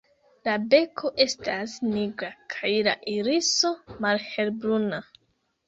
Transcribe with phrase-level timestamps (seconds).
[0.47, 3.73] La beko estas nigra kaj la iriso
[4.09, 5.05] malhelbruna.